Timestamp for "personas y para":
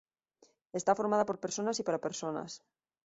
1.45-2.03